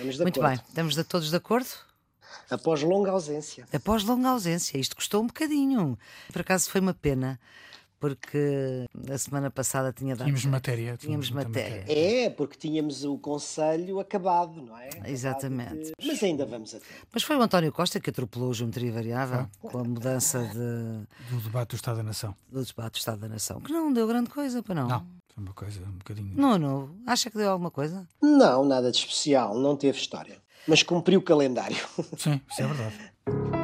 [0.00, 0.56] Estamos de Muito acordo.
[0.56, 1.68] bem, estamos de todos de acordo?
[2.50, 3.66] Após longa ausência.
[3.72, 5.98] Após longa ausência, isto custou um bocadinho.
[6.32, 7.38] Por acaso foi uma pena,
[7.98, 10.26] porque a semana passada tinha dado.
[10.26, 10.96] Tínhamos matéria.
[10.96, 11.84] Tínhamos muita matéria.
[11.88, 14.88] É, porque tínhamos o Conselho acabado, não é?
[14.88, 15.84] Acabado Exatamente.
[15.84, 17.06] de- Mas ainda vamos a tempo.
[17.12, 21.40] Mas foi o António Costa que atropelou a geometria variável com a mudança de, Do
[21.42, 22.34] debate do Estado da Nação.
[22.50, 24.88] do debate do Estado da Nação, que não deu grande coisa para não.
[24.88, 25.06] Não,
[25.40, 26.32] uma coisa um bocadinho.
[26.36, 26.90] Não, não.
[27.06, 28.06] Acha que deu alguma coisa?
[28.22, 30.36] Não, nada de especial, não teve história.
[30.68, 31.78] Mas cumpriu o calendário.
[32.16, 33.12] Sim, isso é verdade.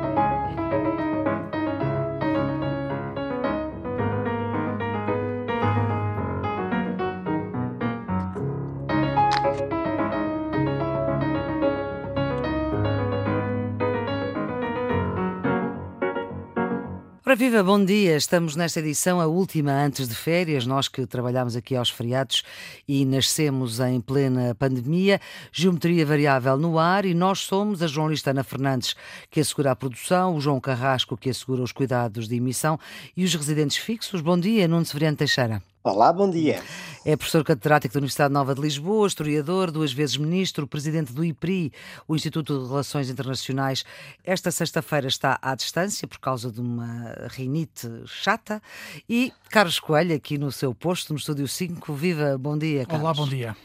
[17.37, 18.17] viva, bom dia.
[18.17, 20.65] Estamos nesta edição, a última antes de férias.
[20.65, 22.43] Nós que trabalhamos aqui aos feriados
[22.89, 25.21] e nascemos em plena pandemia.
[25.53, 28.97] Geometria variável no ar e nós somos a jornalista Ana Fernandes,
[29.31, 32.81] que assegura a produção, o João Carrasco, que assegura os cuidados de emissão
[33.15, 34.23] e os residentes fixos.
[34.23, 35.63] Bom dia, Nuno Severiano Teixeira.
[35.87, 36.61] Olá, bom dia.
[37.05, 41.73] É professor catedrático da Universidade Nova de Lisboa, historiador, duas vezes ministro, presidente do IPRI,
[42.09, 43.85] o Instituto de Relações Internacionais.
[44.25, 48.61] Esta sexta-feira está à distância por causa de uma rinite chata.
[49.09, 51.95] E Carlos Coelho, aqui no seu posto, no Estúdio 5.
[51.95, 53.05] Viva, bom dia, Carlos.
[53.05, 53.57] Olá, bom dia.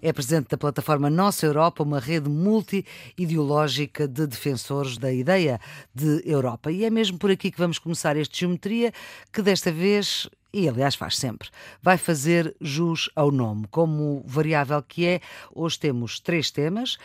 [0.00, 5.60] É presidente da plataforma Nossa Europa, uma rede multi-ideológica de defensores da ideia
[5.94, 6.70] de Europa.
[6.70, 8.92] E é mesmo por aqui que vamos começar este Geometria,
[9.32, 11.50] que desta vez, e aliás faz sempre,
[11.82, 13.66] vai fazer jus ao nome.
[13.70, 15.20] Como variável que é,
[15.54, 16.96] hoje temos três temas.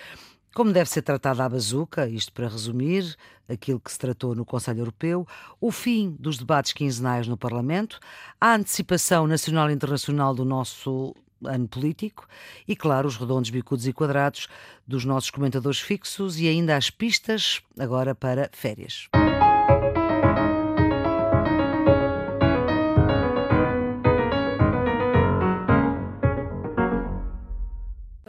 [0.55, 3.13] Como deve ser tratada a bazuca, isto para resumir
[3.49, 5.27] aquilo que se tratou no Conselho Europeu,
[5.59, 7.99] o fim dos debates quinzenais no Parlamento,
[8.39, 12.27] a antecipação nacional e internacional do nosso ano político
[12.65, 14.47] e, claro, os redondos, bicudos e quadrados
[14.87, 19.09] dos nossos comentadores fixos e ainda as pistas agora para férias.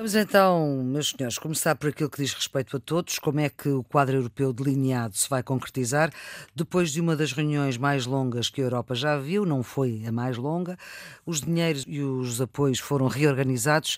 [0.03, 3.69] Vamos então, meus senhores, começar por aquilo que diz respeito a todos, como é que
[3.69, 6.13] o quadro europeu delineado se vai concretizar
[6.53, 10.11] depois de uma das reuniões mais longas que a Europa já viu, não foi a
[10.11, 10.77] mais longa,
[11.25, 13.97] os dinheiros e os apoios foram reorganizados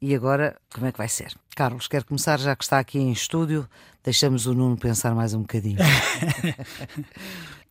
[0.00, 1.34] e agora como é que vai ser?
[1.54, 3.68] Carlos, quer começar já que está aqui em estúdio,
[4.04, 5.78] deixamos o Nuno pensar mais um bocadinho.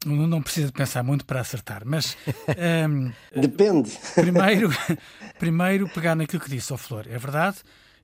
[0.06, 2.18] Não, não precisa de pensar muito para acertar, mas
[2.58, 3.90] ehm, Depende.
[4.14, 4.70] primeiro,
[5.40, 7.08] primeiro pegar naquilo que disse ao Flor.
[7.08, 7.60] É verdade,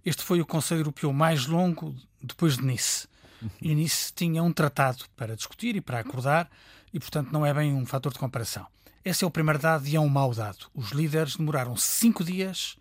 [0.05, 3.05] este foi o Conselho Europeu mais longo depois de Nice.
[3.61, 6.49] E Nice tinha um tratado para discutir e para acordar,
[6.93, 8.65] e portanto não é bem um fator de comparação.
[9.03, 10.67] Esse é o primeiro dado e é um mau dado.
[10.73, 12.77] Os líderes demoraram cinco dias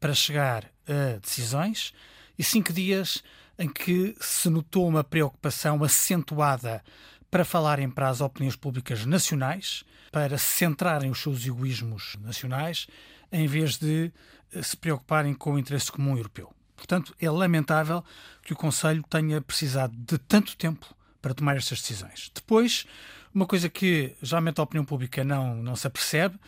[0.00, 1.92] para chegar a decisões
[2.38, 3.22] e cinco dias
[3.58, 6.82] em que se notou uma preocupação acentuada
[7.30, 12.86] para falarem para as opiniões públicas nacionais, para centrarem os seus egoísmos nacionais,
[13.32, 14.12] em vez de
[14.52, 16.52] eh, se preocuparem com o interesse comum europeu.
[16.76, 18.04] Portanto, é lamentável
[18.42, 22.30] que o Conselho tenha precisado de tanto tempo para tomar estas decisões.
[22.34, 22.86] Depois,
[23.34, 26.38] uma coisa que geralmente a opinião pública não, não se apercebe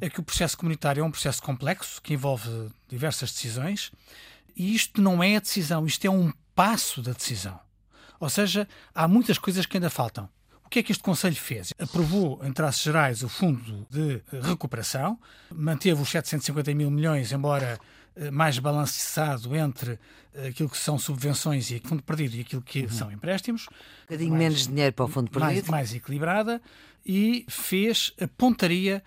[0.00, 3.90] é que o processo comunitário é um processo complexo que envolve diversas decisões
[4.54, 7.60] e isto não é a decisão, isto é um passo da decisão.
[8.18, 10.28] Ou seja, há muitas coisas que ainda faltam.
[10.64, 11.72] O que é que este Conselho fez?
[11.78, 15.16] Aprovou, em traços gerais, o Fundo de Recuperação,
[15.54, 17.78] manteve os 750 mil milhões, embora
[18.16, 19.96] eh, mais balanceado entre
[20.34, 24.34] eh, aquilo que são subvenções e fundo perdido e aquilo que são empréstimos, Um bocadinho
[24.34, 25.70] menos dinheiro para o fundo mais, perdido.
[25.70, 26.60] mais equilibrada,
[27.04, 29.04] e fez a pontaria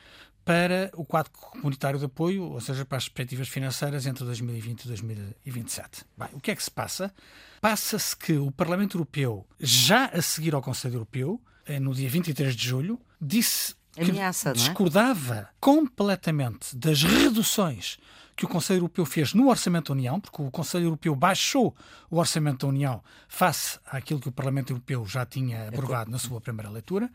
[0.49, 4.87] para o quadro comunitário de apoio, ou seja, para as perspectivas financeiras entre 2020 e
[4.87, 6.03] 2027.
[6.17, 7.13] Bem, o que é que se passa?
[7.61, 12.55] Passa-se que o Parlamento Europeu, já a seguir ao Conselho Europeu, eh, no dia 23
[12.55, 14.53] de julho, disse que Ameaça, é?
[14.53, 17.99] discordava completamente das reduções
[18.35, 21.75] que o Conselho Europeu fez no Orçamento da União, porque o Conselho Europeu baixou
[22.09, 26.41] o Orçamento da União face àquilo que o Parlamento Europeu já tinha aprovado na sua
[26.41, 27.07] primeira leitura,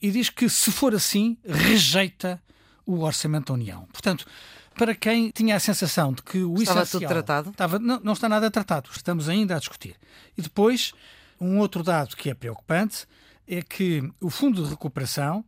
[0.00, 2.40] e diz que, se for assim, rejeita
[2.88, 3.86] o Orçamento da União.
[3.92, 4.26] Portanto,
[4.74, 7.00] para quem tinha a sensação de que o Estava essencial...
[7.00, 7.50] tudo tratado?
[7.50, 9.94] Estava, não, não está nada tratado, estamos ainda a discutir.
[10.36, 10.94] E depois,
[11.38, 13.06] um outro dado que é preocupante
[13.46, 15.44] é que o Fundo de Recuperação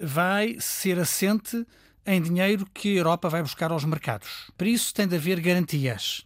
[0.00, 1.66] vai ser assente
[2.06, 4.50] em dinheiro que a Europa vai buscar aos mercados.
[4.56, 6.24] Para isso tem de haver garantias.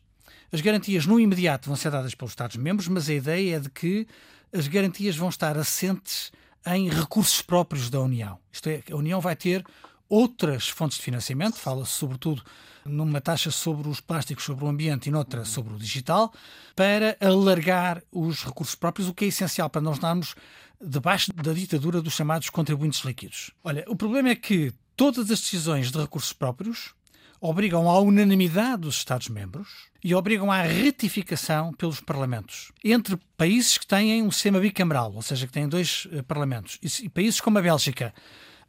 [0.52, 4.06] As garantias no imediato vão ser dadas pelos Estados-membros, mas a ideia é de que
[4.52, 6.30] as garantias vão estar assentes
[6.64, 8.38] em recursos próprios da União.
[8.52, 9.64] Isto é, a União vai ter
[10.12, 12.42] outras fontes de financiamento, fala-se sobretudo
[12.84, 16.30] numa taxa sobre os plásticos, sobre o ambiente e noutra sobre o digital,
[16.76, 20.34] para alargar os recursos próprios, o que é essencial para nós darmos
[20.78, 23.52] debaixo da ditadura dos chamados contribuintes líquidos.
[23.64, 26.92] Olha, o problema é que todas as decisões de recursos próprios
[27.40, 29.68] obrigam à unanimidade dos Estados-membros
[30.04, 32.70] e obrigam à retificação pelos parlamentos.
[32.84, 37.08] Entre países que têm um sistema bicameral, ou seja, que têm dois uh, parlamentos, e
[37.08, 38.12] países como a Bélgica,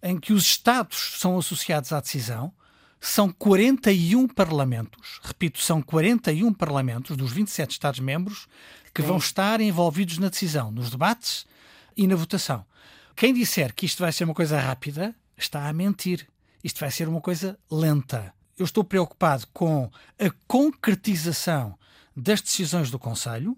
[0.04, 2.54] em que os Estados são associados à decisão,
[3.00, 8.48] são 41 parlamentos, repito, são 41 parlamentos dos 27 Estados-membros
[8.94, 11.46] que vão estar envolvidos na decisão, nos debates
[11.98, 12.66] e na votação.
[13.16, 16.28] Quem disser que isto vai ser uma coisa rápida está a mentir.
[16.64, 19.90] Isto vai ser uma coisa lenta eu estou preocupado com
[20.20, 21.78] a concretização
[22.16, 23.58] das decisões do Conselho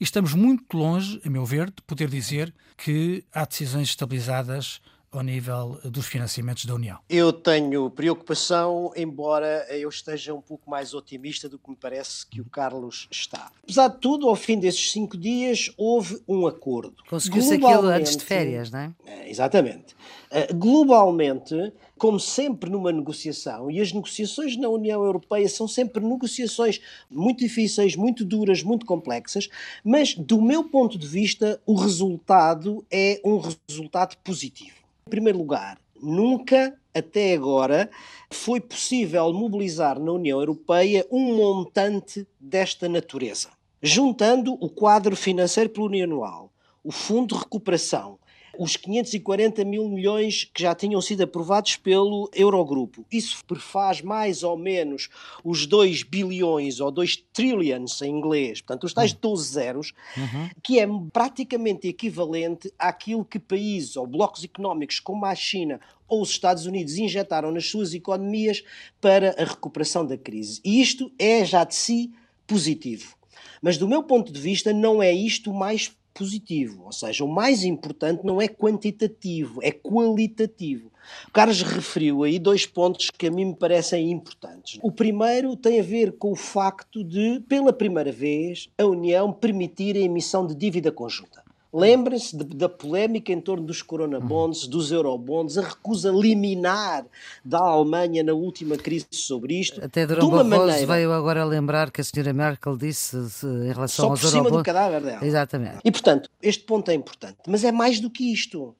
[0.00, 5.22] e estamos muito longe, a meu ver, de poder dizer que há decisões estabilizadas ao
[5.22, 6.98] nível dos financiamentos da União?
[7.08, 12.40] Eu tenho preocupação, embora eu esteja um pouco mais otimista do que me parece que
[12.40, 13.50] o Carlos está.
[13.62, 16.96] Apesar de tudo, ao fim desses cinco dias, houve um acordo.
[17.08, 18.92] Conseguiu-se aquilo antes de férias, não é?
[19.06, 19.94] é exatamente.
[20.30, 26.80] Uh, globalmente, como sempre numa negociação, e as negociações na União Europeia são sempre negociações
[27.10, 29.48] muito difíceis, muito duras, muito complexas,
[29.82, 34.77] mas do meu ponto de vista, o resultado é um resultado positivo.
[35.08, 37.88] Em primeiro lugar, nunca até agora
[38.30, 43.48] foi possível mobilizar na União Europeia um montante desta natureza.
[43.82, 46.52] Juntando o quadro financeiro plurianual,
[46.84, 48.17] o Fundo de Recuperação,
[48.58, 53.06] os 540 mil milhões que já tinham sido aprovados pelo Eurogrupo.
[53.10, 55.08] Isso prefaz mais ou menos
[55.44, 59.52] os 2 bilhões ou 2 trillions em inglês, portanto, os tais 12 hum.
[59.52, 60.50] zeros, uhum.
[60.60, 66.30] que é praticamente equivalente àquilo que países ou blocos económicos como a China ou os
[66.30, 68.64] Estados Unidos injetaram nas suas economias
[69.00, 70.60] para a recuperação da crise.
[70.64, 72.10] E isto é já de si
[72.46, 73.16] positivo.
[73.62, 77.62] Mas do meu ponto de vista, não é isto mais positivo, ou seja, o mais
[77.62, 80.90] importante não é quantitativo, é qualitativo.
[81.28, 84.78] O Carlos referiu aí dois pontos que a mim me parecem importantes.
[84.82, 89.96] O primeiro tem a ver com o facto de, pela primeira vez, a União permitir
[89.96, 91.47] a emissão de dívida conjunta.
[91.72, 94.70] Lembrem-se da polémica em torno dos coronabonds, uhum.
[94.70, 97.04] dos eurobonds, a recusa liminar
[97.44, 99.84] da Alemanha na última crise sobre isto.
[99.84, 100.86] Até Durão Barroso maneira...
[100.86, 104.62] veio agora lembrar que a senhora Merkel disse em relação Só aos por cima do
[104.62, 105.24] cadáver dela.
[105.24, 105.80] Exatamente.
[105.84, 107.36] E, portanto, este ponto é importante.
[107.46, 108.74] Mas é mais do que isto.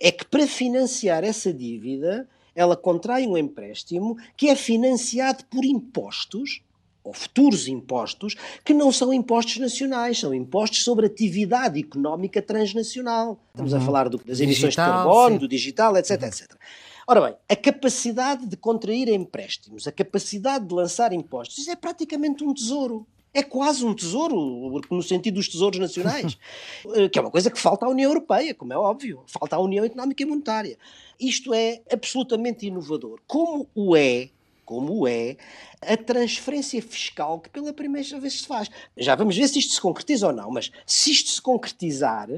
[0.00, 6.62] É que para financiar essa dívida, ela contrai um empréstimo que é financiado por impostos
[7.04, 8.34] ou futuros impostos,
[8.64, 13.40] que não são impostos nacionais, são impostos sobre atividade económica transnacional.
[13.50, 13.78] Estamos uhum.
[13.78, 15.38] a falar do, das emissões digital, de carbono, sim.
[15.38, 16.28] do digital, etc, uhum.
[16.28, 16.56] etc.
[17.06, 22.44] Ora bem, a capacidade de contrair empréstimos, a capacidade de lançar impostos, isso é praticamente
[22.44, 23.06] um tesouro.
[23.34, 26.36] É quase um tesouro, no sentido dos tesouros nacionais,
[26.94, 29.58] eh, que é uma coisa que falta à União Europeia, como é óbvio, falta à
[29.58, 30.78] União Económica e Monetária.
[31.18, 33.20] Isto é absolutamente inovador.
[33.26, 34.28] Como o é
[34.72, 35.36] como é
[35.82, 38.70] a transferência fiscal que pela primeira vez se faz.
[38.96, 42.28] Já vamos ver se isto se concretiza ou não, mas se isto se concretizar,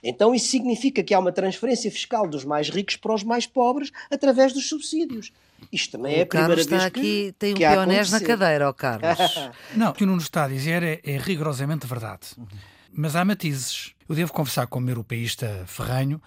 [0.00, 3.90] então isso significa que há uma transferência fiscal dos mais ricos para os mais pobres
[4.08, 5.32] através dos subsídios.
[5.72, 8.68] Isto também o é a primeira Carlos vez está aqui, tem um pionés na cadeira,
[8.68, 9.18] ó Carlos.
[9.74, 12.28] não, o que o Nuno está a dizer é, é rigorosamente verdade.
[12.92, 13.94] Mas há matizes.
[14.08, 16.20] Eu devo confessar, como europeísta ferranho,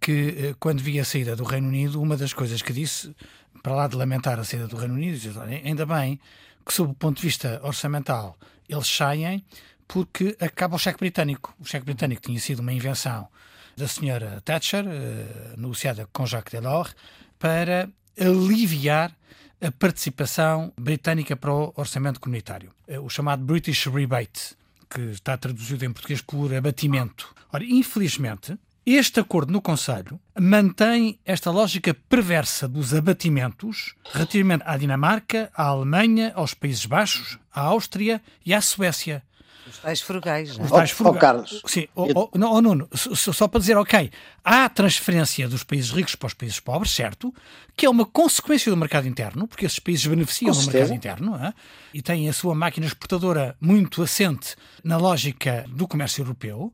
[0.00, 3.14] que eh, quando vi a saída do Reino Unido, uma das coisas que disse
[3.62, 6.20] para lá de lamentar a saída do Reino Unido, ainda bem
[6.64, 8.36] que, sob o ponto de vista orçamental,
[8.68, 9.44] eles saem
[9.86, 11.54] porque acaba o cheque britânico.
[11.58, 13.28] O cheque britânico tinha sido uma invenção
[13.76, 16.94] da senhora Thatcher, eh, negociada com Jacques Delors,
[17.38, 17.88] para
[18.20, 19.16] aliviar
[19.60, 22.70] a participação britânica para o orçamento comunitário.
[22.86, 24.56] Eh, o chamado British Rebate,
[24.90, 27.34] que está traduzido em português por abatimento.
[27.52, 28.58] Ora, infelizmente,
[28.96, 36.32] este acordo no Conselho mantém esta lógica perversa dos abatimentos relativamente à Dinamarca, à Alemanha,
[36.34, 39.22] aos Países Baixos, à Áustria e à Suécia.
[39.68, 40.66] Os tais frugais, não é?
[40.66, 41.16] Os tais frugais.
[41.16, 41.62] Oh, Carlos.
[41.66, 44.10] Sim, oh, oh, não, oh, Nuno, só, só para dizer, ok,
[44.42, 47.34] há transferência dos países ricos para os países pobres, certo,
[47.76, 51.52] que é uma consequência do mercado interno, porque esses países beneficiam do mercado interno é?
[51.92, 56.72] e têm a sua máquina exportadora muito assente na lógica do comércio europeu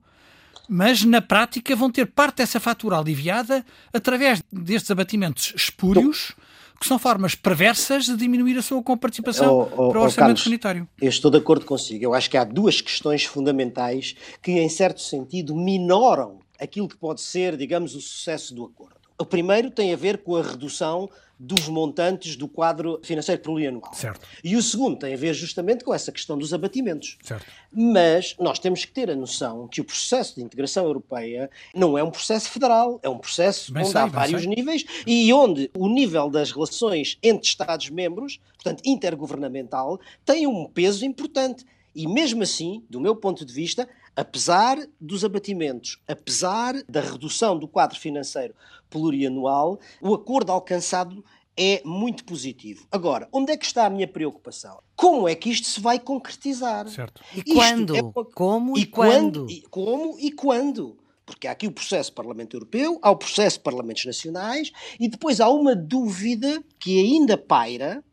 [0.68, 6.35] mas na prática vão ter parte dessa fatura aliviada através destes abatimentos espúrios,
[6.80, 10.42] que são formas perversas de diminuir a sua comparticipação oh, oh, para o orçamento Carlos,
[10.42, 10.88] sanitário.
[11.00, 12.04] Eu estou de acordo consigo.
[12.04, 17.21] Eu acho que há duas questões fundamentais que, em certo sentido, minoram aquilo que pode
[17.21, 19.03] ser, digamos, o sucesso do acordo.
[19.18, 23.92] O primeiro tem a ver com a redução dos montantes do quadro financeiro plurianual.
[23.92, 24.26] Certo.
[24.42, 27.18] E o segundo tem a ver justamente com essa questão dos abatimentos.
[27.23, 27.47] Certo.
[27.73, 32.02] Mas nós temos que ter a noção que o processo de integração europeia não é
[32.02, 34.54] um processo federal, é um processo Bem onde sei, há vários sei.
[34.54, 41.64] níveis e onde o nível das relações entre Estados-membros, portanto intergovernamental, tem um peso importante.
[41.94, 47.66] E mesmo assim, do meu ponto de vista, apesar dos abatimentos, apesar da redução do
[47.68, 48.54] quadro financeiro
[48.90, 51.25] plurianual, o acordo alcançado
[51.56, 52.87] é muito positivo.
[52.90, 54.80] Agora, onde é que está a minha preocupação?
[54.97, 56.88] Como é que isto se vai concretizar?
[56.88, 57.23] Certo.
[57.33, 57.97] E Isto quando?
[57.97, 59.47] é uma- Como e, quando?
[59.50, 60.97] e como e quando?
[61.26, 65.49] Porque há aqui o processo Parlamento Europeu, há o processo Parlamentos Nacionais e depois há
[65.49, 68.04] uma dúvida que ainda paira.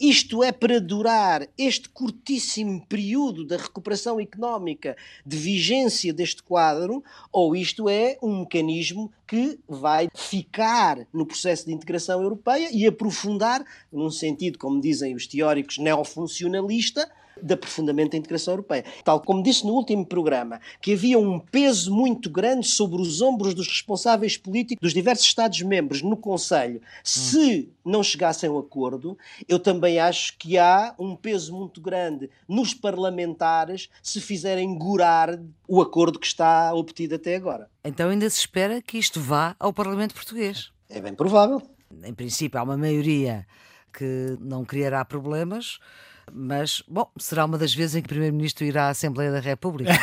[0.00, 7.54] Isto é para durar este curtíssimo período da recuperação económica de vigência deste quadro, ou
[7.54, 14.10] isto é um mecanismo que vai ficar no processo de integração europeia e aprofundar, num
[14.10, 17.06] sentido, como dizem os teóricos, neofuncionalista,
[17.42, 18.84] de aprofundamento da integração europeia.
[19.04, 23.54] Tal como disse no último programa, que havia um peso muito grande sobre os ombros
[23.54, 29.16] dos responsáveis políticos dos diversos Estados-membros no Conselho, se não chegassem a um acordo,
[29.48, 35.80] eu também acho que há um peso muito grande nos parlamentares se fizerem gorar o
[35.80, 37.68] acordo que está obtido até agora.
[37.84, 40.70] Então ainda se espera que isto vá ao Parlamento Português.
[40.88, 41.62] É bem provável.
[42.04, 43.46] Em princípio, há uma maioria
[43.92, 45.78] que não criará problemas,
[46.32, 49.92] mas, bom, será uma das vezes em que o Primeiro-Ministro irá à Assembleia da República.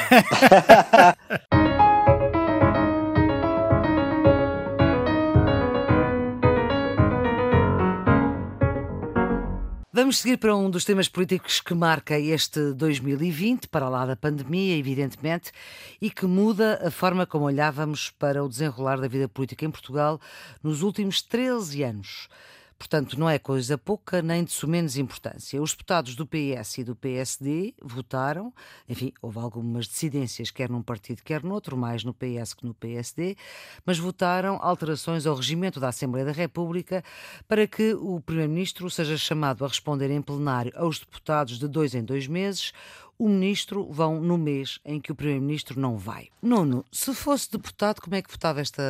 [9.98, 14.78] Vamos seguir para um dos temas políticos que marca este 2020, para lá da pandemia,
[14.78, 15.52] evidentemente,
[16.00, 20.22] e que muda a forma como olhávamos para o desenrolar da vida política em Portugal
[20.62, 22.30] nos últimos 13 anos.
[22.78, 25.62] Portanto, não é coisa pouca nem de sumenos importância.
[25.62, 28.54] Os deputados do PS e do PSD votaram,
[28.88, 33.36] enfim, houve algumas dissidências, quer num partido, quer noutro, mais no PS que no PSD,
[33.86, 37.04] mas votaram alterações ao regimento da Assembleia da República
[37.48, 42.04] para que o Primeiro-Ministro seja chamado a responder em plenário aos deputados de dois em
[42.04, 42.72] dois meses.
[43.18, 46.30] O ministro vão no mês em que o Primeiro-Ministro não vai.
[46.40, 48.84] Nuno, se fosse deputado, como é que votava esta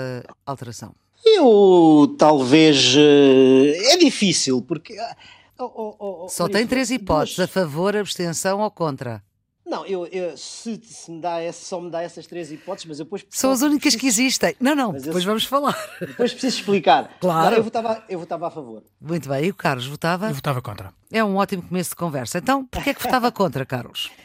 [0.46, 0.94] alteração?
[1.26, 2.94] Eu talvez.
[2.98, 4.98] eh, É difícil, porque.
[5.00, 5.16] ah,
[5.60, 9.24] oh, oh, oh, oh, Só tem três hipóteses: a favor, abstenção ou contra.
[9.66, 13.00] Não, eu, eu- se, se me dá essa, só me dá essas três hipóteses, mas
[13.00, 13.26] eu depois.
[13.30, 14.56] São as únicas que preciso- existem.
[14.62, 15.78] Não, não, Mas depois esse- vamos falar.
[16.00, 17.12] Depois preciso explicar.
[17.20, 17.52] Claro.
[17.52, 18.84] Não, eu, votava, eu votava a favor.
[19.02, 20.30] Muito bem, e o Carlos votava?
[20.30, 20.94] Eu votava contra.
[21.12, 22.38] É um ótimo começo de conversa.
[22.38, 24.10] Então, porquê é que votava contra, Carlos?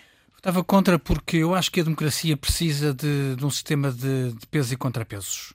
[0.44, 4.44] Votava contra porque eu acho que a democracia precisa de, de um sistema de, de
[4.49, 5.52] pesos e contrapesos.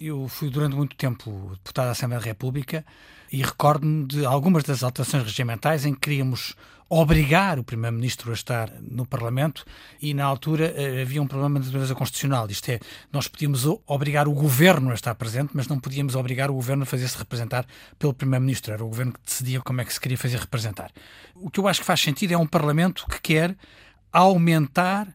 [0.00, 2.86] Eu fui durante muito tempo deputado da Assembleia da República
[3.32, 6.54] e recordo-me de algumas das alterações regimentais em que queríamos
[6.88, 9.64] obrigar o Primeiro-Ministro a estar no Parlamento
[10.00, 12.48] e, na altura, eh, havia um problema de natureza constitucional.
[12.48, 12.80] Isto é,
[13.12, 16.86] nós podíamos obrigar o Governo a estar presente, mas não podíamos obrigar o Governo a
[16.86, 17.66] fazer-se representar
[17.98, 18.72] pelo Primeiro-Ministro.
[18.72, 20.92] Era o Governo que decidia como é que se queria fazer representar.
[21.34, 23.56] O que eu acho que faz sentido é um Parlamento que quer
[24.12, 25.08] aumentar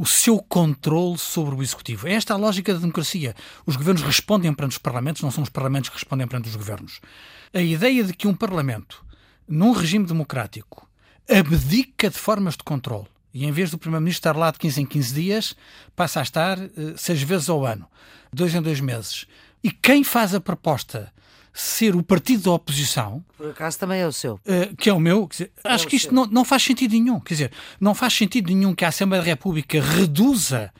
[0.00, 2.08] o seu controle sobre o executivo.
[2.08, 3.36] É esta a lógica da democracia.
[3.66, 7.02] Os governos respondem perante os parlamentos, não são os parlamentos que respondem perante os governos.
[7.52, 9.04] A ideia de que um parlamento,
[9.46, 10.88] num regime democrático,
[11.28, 14.86] abdica de formas de controle e em vez do primeiro-ministro estar lá de 15 em
[14.86, 15.56] 15 dias,
[15.94, 17.86] passa a estar eh, seis vezes ao ano,
[18.32, 19.26] dois em dois meses.
[19.62, 21.12] E quem faz a proposta
[21.52, 24.34] ser o partido da oposição, Por acaso também é o seu.
[24.34, 27.18] Uh, que é o meu, dizer, acho que isto não, não faz sentido nenhum.
[27.20, 30.72] Quer dizer, não faz sentido nenhum que a Assembleia da República reduza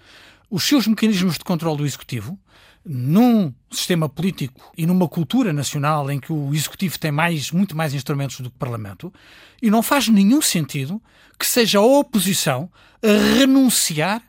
[0.48, 2.38] os seus mecanismos de controle do Executivo
[2.84, 7.92] num sistema político e numa cultura nacional em que o Executivo tem mais, muito mais
[7.92, 9.12] instrumentos do que o Parlamento,
[9.60, 11.00] e não faz nenhum sentido
[11.38, 12.70] que seja a oposição
[13.02, 14.22] a renunciar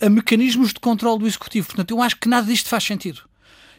[0.00, 1.66] a mecanismos de controle do Executivo.
[1.66, 3.22] Portanto, eu acho que nada disto faz sentido.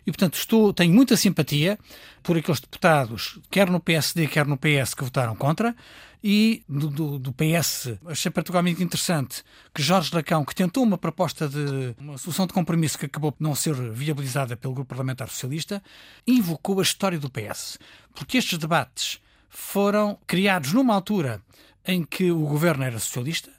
[0.06, 1.78] E, portanto, estou, tenho muita simpatia
[2.24, 5.76] por aqueles deputados, quer no PSD, quer no PS, que votaram contra,
[6.24, 9.42] e do, do, do PS, achei particularmente interessante
[9.74, 13.42] que Jorge Lacão, que tentou uma proposta de uma solução de compromisso que acabou por
[13.42, 15.82] não ser viabilizada pelo Grupo Parlamentar Socialista,
[16.28, 17.80] invocou a história do PS.
[18.14, 21.42] Porque estes debates foram criados numa altura
[21.86, 23.50] em que o governo era socialista,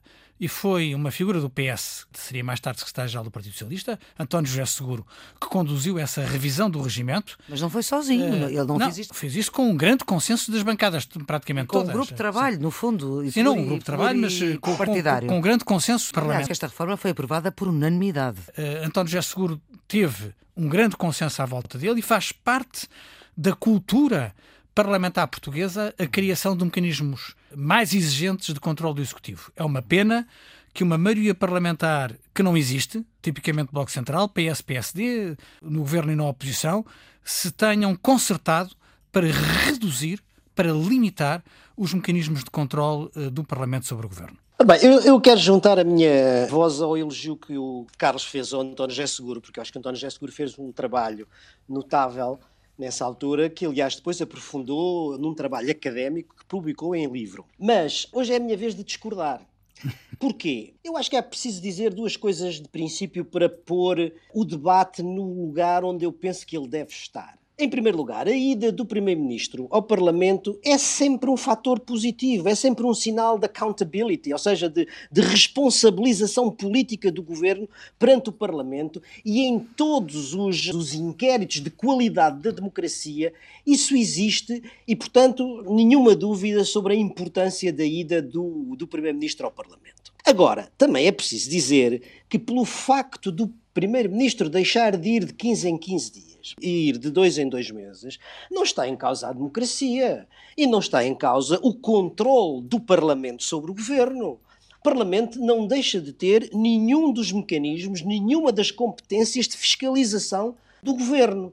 [0.40, 4.50] e foi uma figura do PS, que seria mais tarde secretário-geral do Partido Socialista, António
[4.50, 5.06] José Seguro,
[5.38, 7.36] que conduziu essa revisão do regimento.
[7.46, 9.14] Mas não foi sozinho, ele não, fez isto.
[9.14, 11.90] Fez isso com um grande consenso das bancadas, praticamente Com todas.
[11.90, 13.22] um grupo de trabalho, no fundo.
[13.22, 15.28] e Sim, não, um grupo de trabalho, mas eh, com, com, partidário.
[15.28, 16.50] com um grande consenso parlamentar.
[16.50, 18.38] esta reforma foi aprovada por unanimidade.
[18.56, 22.88] Uh, António José Seguro teve um grande consenso à volta dele e faz parte
[23.36, 24.34] da cultura
[24.74, 29.52] parlamentar portuguesa a criação de mecanismos mais exigentes de controle do Executivo.
[29.56, 30.26] É uma pena
[30.72, 36.16] que uma maioria parlamentar que não existe, tipicamente Bloco Central, PS, PSD, no governo e
[36.16, 36.84] na oposição,
[37.24, 38.74] se tenham consertado
[39.12, 40.22] para reduzir,
[40.54, 41.42] para limitar
[41.76, 44.36] os mecanismos de controle uh, do Parlamento sobre o governo.
[44.64, 48.60] Bem, eu, eu, quero juntar a minha voz ao elogio que o Carlos fez ao
[48.60, 51.26] António José Seguro, porque eu acho que o António José Seguro fez um trabalho
[51.66, 52.38] notável
[52.80, 57.44] nessa altura, que aliás depois aprofundou num trabalho académico que publicou em livro.
[57.58, 59.46] Mas hoje é a minha vez de discordar.
[60.18, 60.74] Porquê?
[60.82, 65.44] Eu acho que é preciso dizer duas coisas de princípio para pôr o debate no
[65.44, 67.38] lugar onde eu penso que ele deve estar.
[67.60, 72.54] Em primeiro lugar, a ida do Primeiro-Ministro ao Parlamento é sempre um fator positivo, é
[72.54, 78.32] sempre um sinal de accountability, ou seja, de, de, responsabilização política do governo perante o
[78.32, 83.30] Parlamento e em todos os, os inquéritos de qualidade da democracia,
[83.66, 89.52] isso existe e, portanto, nenhuma dúvida sobre a importância da ida do, do Primeiro-Ministro ao
[89.52, 90.14] Parlamento.
[90.24, 95.68] Agora, também é preciso dizer que, pelo facto do Primeiro-Ministro deixar de ir de 15
[95.68, 96.29] em 15 dias,
[96.60, 98.18] e ir de dois em dois meses,
[98.50, 103.42] não está em causa a democracia e não está em causa o controle do Parlamento
[103.42, 104.40] sobre o governo.
[104.78, 110.94] O Parlamento não deixa de ter nenhum dos mecanismos, nenhuma das competências de fiscalização do
[110.94, 111.52] governo.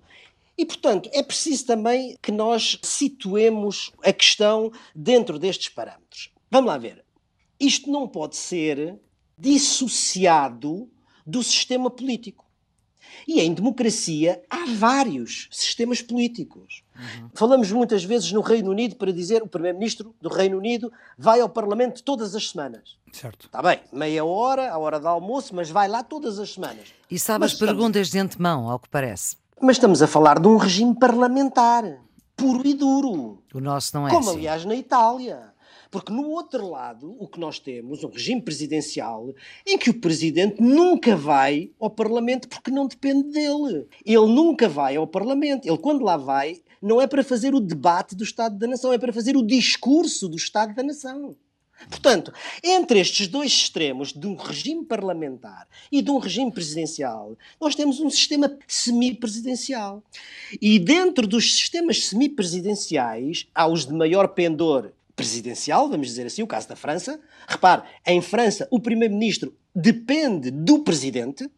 [0.57, 6.31] E, portanto, é preciso também que nós situemos a questão dentro destes parâmetros.
[6.49, 7.03] Vamos lá ver.
[7.59, 8.97] Isto não pode ser
[9.37, 10.89] dissociado
[11.25, 12.46] do sistema político.
[13.27, 16.83] E em democracia há vários sistemas políticos.
[16.95, 17.29] Uhum.
[17.33, 21.49] Falamos muitas vezes no Reino Unido para dizer o Primeiro-Ministro do Reino Unido vai ao
[21.49, 22.97] Parlamento todas as semanas.
[23.11, 23.45] Certo.
[23.47, 26.93] Está bem, meia hora, a hora do almoço, mas vai lá todas as semanas.
[27.09, 27.73] E sabe mas as estamos...
[27.73, 29.37] perguntas de antemão, ao que parece.
[29.61, 31.83] Mas estamos a falar de um regime parlamentar,
[32.35, 33.41] puro e duro.
[33.53, 34.37] O nosso não é Como, assim.
[34.37, 35.56] aliás, na Itália.
[35.89, 39.33] Porque no outro lado, o que nós temos, um regime presidencial,
[39.65, 43.87] em que o presidente nunca vai ao Parlamento porque não depende dele.
[44.05, 45.67] Ele nunca vai ao Parlamento.
[45.67, 48.97] Ele, quando lá vai, não é para fazer o debate do Estado da Nação, é
[48.97, 51.35] para fazer o discurso do Estado da Nação.
[51.89, 57.75] Portanto, entre estes dois extremos, de um regime parlamentar e de um regime presidencial, nós
[57.75, 60.03] temos um sistema semipresidencial.
[60.59, 66.47] E dentro dos sistemas semipresidenciais, há os de maior pendor presidencial, vamos dizer assim, o
[66.47, 67.19] caso da França.
[67.47, 71.49] Repare, em França o primeiro-ministro depende do presidente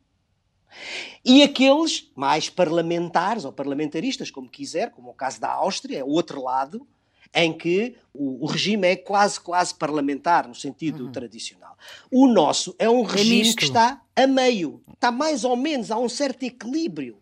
[1.26, 6.08] e aqueles mais parlamentares ou parlamentaristas, como quiser, como o caso da Áustria, é o
[6.08, 6.88] outro lado,
[7.34, 11.12] em que o, o, regime é quase, quase parlamentar, no sentido uhum.
[11.12, 11.78] tradicional.
[12.10, 15.92] O nosso é um é regime é que está a meio, está mais ou menos,
[15.92, 17.20] há um certo equilíbrio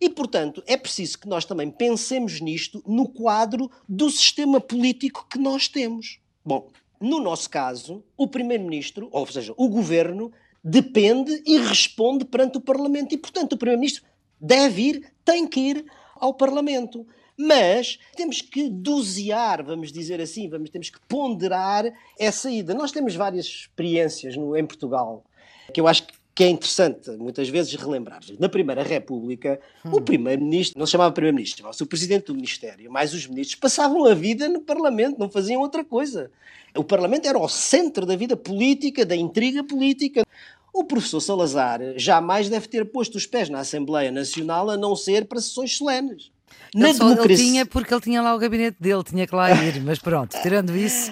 [0.00, 5.38] e, portanto, é preciso que nós também pensemos nisto no quadro do sistema político que
[5.38, 6.20] nós temos.
[6.44, 6.68] Bom,
[7.00, 10.32] no nosso caso, o Primeiro-Ministro, ou seja, o Governo,
[10.62, 13.14] depende e responde perante o Parlamento.
[13.14, 14.04] E, portanto, o Primeiro-Ministro
[14.40, 15.84] deve ir, tem que ir
[16.16, 17.06] ao Parlamento.
[17.36, 21.84] Mas temos que dosear, vamos dizer assim, vamos, temos que ponderar
[22.18, 22.74] essa ida.
[22.74, 25.24] Nós temos várias experiências no, em Portugal
[25.72, 28.20] que eu acho que que é interessante muitas vezes relembrar.
[28.38, 29.90] Na Primeira República, hum.
[29.94, 34.04] o Primeiro-Ministro, não se chamava Primeiro-Ministro, chamava-se o Presidente do Ministério, mas os ministros passavam
[34.04, 36.30] a vida no Parlamento, não faziam outra coisa.
[36.76, 40.24] O Parlamento era o centro da vida política, da intriga política.
[40.72, 45.26] O professor Salazar jamais deve ter posto os pés na Assembleia Nacional a não ser
[45.26, 46.30] para sessões solenes.
[46.72, 47.32] Na ele democracia...
[47.32, 50.40] ele tinha porque ele tinha lá o gabinete dele, tinha que lá ir, mas pronto,
[50.40, 51.10] tirando isso.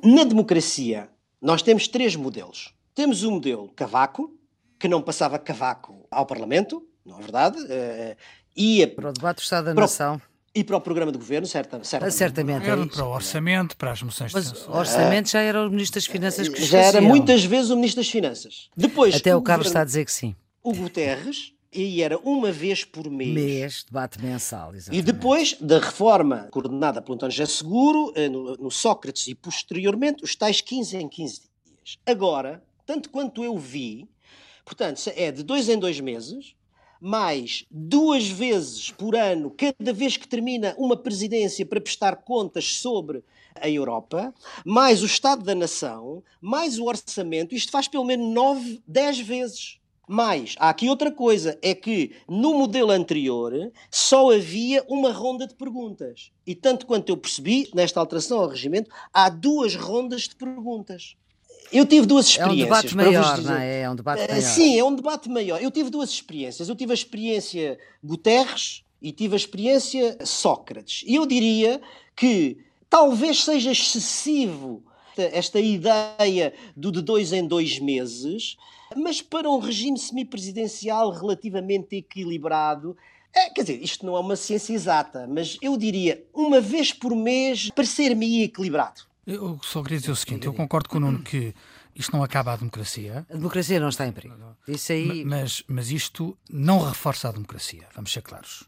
[0.00, 1.08] Na democracia,
[1.42, 2.72] nós temos três modelos.
[2.94, 4.38] Temos o modelo Cavaco,
[4.80, 7.58] que não passava cavaco ao Parlamento, não é verdade?
[7.58, 8.16] Uh,
[8.56, 10.20] ia para o debate do Estado da Nação.
[10.52, 12.16] E para o programa de governo, certa, certamente.
[12.16, 15.70] certamente era é para o orçamento, para as moções Mas o orçamento já era o
[15.70, 18.68] Ministro das Finanças que Já era muitas vezes o Ministro das Finanças.
[18.76, 20.34] Depois, Até o, o Carlos governo, está a dizer que sim.
[20.60, 23.32] O Guterres, e era uma vez por mês.
[23.32, 24.98] Mês, debate mensal, exatamente.
[24.98, 30.24] E depois da reforma coordenada pelo António José Seguro, eh, no, no Sócrates e posteriormente,
[30.24, 31.98] os tais 15 em 15 dias.
[32.04, 34.08] Agora, tanto quanto eu vi,
[34.70, 36.54] Portanto, é de dois em dois meses,
[37.00, 43.24] mais duas vezes por ano, cada vez que termina uma presidência para prestar contas sobre
[43.56, 44.32] a Europa,
[44.64, 49.80] mais o Estado da Nação, mais o orçamento, isto faz pelo menos nove, dez vezes.
[50.06, 55.54] Mais, há aqui outra coisa, é que no modelo anterior só havia uma ronda de
[55.56, 56.30] perguntas.
[56.46, 61.16] E tanto quanto eu percebi, nesta alteração ao regimento, há duas rondas de perguntas
[61.72, 62.60] Eu tive duas experiências.
[62.60, 63.80] É um debate maior, não é?
[63.80, 64.42] É um debate maior.
[64.42, 65.62] Sim, é um debate maior.
[65.62, 66.68] Eu tive duas experiências.
[66.68, 71.04] Eu tive a experiência Guterres e tive a experiência Sócrates.
[71.06, 71.80] E eu diria
[72.16, 74.82] que talvez seja excessivo
[75.16, 78.56] esta ideia do de dois em dois meses,
[78.96, 82.96] mas para um regime semipresidencial relativamente equilibrado,
[83.34, 87.14] é, quer dizer, isto não é uma ciência exata, mas eu diria, uma vez por
[87.14, 89.02] mês, parecer-me equilibrado.
[89.26, 91.54] Eu só queria dizer o seguinte: eu concordo com o Nuno que
[91.94, 93.26] isto não acaba a democracia.
[93.30, 94.34] A democracia não está em perigo.
[94.66, 95.24] Isso aí...
[95.24, 98.64] mas, mas isto não reforça a democracia, vamos ser claros.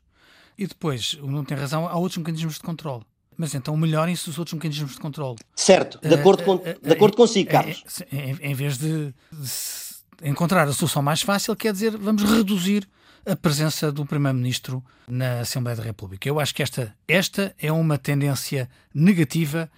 [0.59, 3.05] E depois, o Nuno tem razão, há outros mecanismos de controle.
[3.37, 5.39] Mas então melhorem-se os outros mecanismos de controle.
[5.57, 7.83] Certo, de acordo, com, uh, uh, de acordo consigo, Carlos.
[8.13, 12.87] Em, em vez de, de encontrar a solução mais fácil, quer dizer, vamos reduzir
[13.25, 16.29] a presença do Primeiro-Ministro na Assembleia da República.
[16.29, 19.71] Eu acho que esta, esta é uma tendência negativa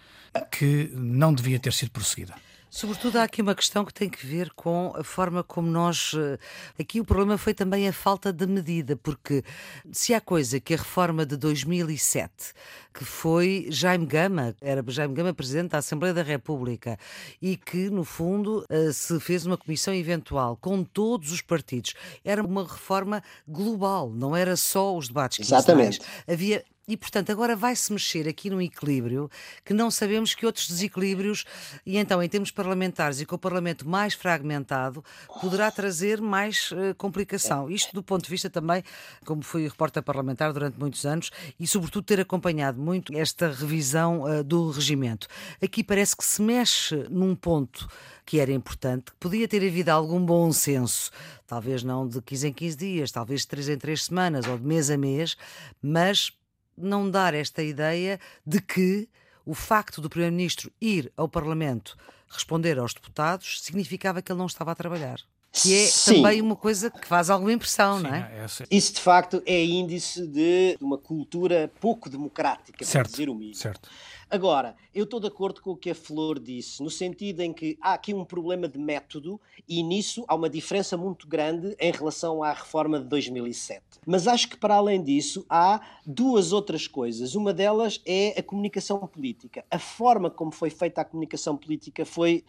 [0.50, 2.34] que não devia ter sido prosseguida.
[2.74, 6.10] Sobretudo há aqui uma questão que tem que ver com a forma como nós.
[6.12, 9.44] Eh, aqui o problema foi também a falta de medida, porque
[9.92, 12.32] se há coisa que a reforma de 2007,
[12.92, 16.98] que foi Jaime Gama, era Jaime Gama presidente da Assembleia da República,
[17.40, 21.94] e que, no fundo, eh, se fez uma comissão eventual com todos os partidos,
[22.24, 26.00] era uma reforma global, não era só os debates Exatamente.
[26.26, 29.30] Havia e, portanto, agora vai-se mexer aqui num equilíbrio
[29.64, 31.44] que não sabemos que outros desequilíbrios,
[31.84, 35.02] e então, em termos parlamentares e com o Parlamento mais fragmentado,
[35.40, 37.70] poderá trazer mais uh, complicação.
[37.70, 38.82] Isto do ponto de vista também,
[39.24, 44.44] como fui repórter parlamentar durante muitos anos, e sobretudo ter acompanhado muito esta revisão uh,
[44.44, 45.26] do regimento.
[45.62, 47.88] Aqui parece que se mexe num ponto
[48.26, 51.10] que era importante, que podia ter havido algum bom senso,
[51.46, 54.64] talvez não de 15 em 15 dias, talvez de 3 em 3 semanas ou de
[54.64, 55.36] mês a mês,
[55.82, 56.32] mas
[56.76, 59.08] não dar esta ideia de que
[59.44, 61.96] o facto do Primeiro-Ministro ir ao Parlamento
[62.28, 65.20] responder aos deputados significava que ele não estava a trabalhar.
[65.52, 66.16] Que é Sim.
[66.16, 68.38] também uma coisa que faz alguma impressão, Sim, não é?
[68.38, 68.64] é assim.
[68.68, 73.54] Isso de facto é índice de uma cultura pouco democrática, certo, para dizer o mínimo.
[73.54, 73.88] Certo.
[74.30, 77.78] Agora, eu estou de acordo com o que a Flor disse, no sentido em que
[77.80, 82.42] há aqui um problema de método e nisso há uma diferença muito grande em relação
[82.42, 83.82] à reforma de 2007.
[84.06, 87.34] Mas acho que, para além disso, há duas outras coisas.
[87.34, 89.64] Uma delas é a comunicação política.
[89.70, 92.44] A forma como foi feita a comunicação política foi